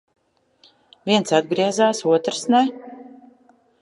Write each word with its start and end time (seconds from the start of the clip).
Viens 1.11 1.35
atgriezās, 1.39 2.01
otrs 2.15 2.43
ne. 2.55 2.63